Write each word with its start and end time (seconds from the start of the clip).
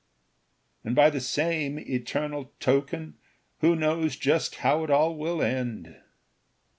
And 0.83 0.95
by 0.95 1.11
the 1.11 1.19
same 1.19 1.77
eternal 1.77 2.51
token, 2.59 3.17
Who 3.59 3.75
knows 3.75 4.15
just 4.15 4.55
how 4.55 4.83
it 4.83 4.87
will 4.89 4.95
all 5.43 5.43
end? 5.43 5.95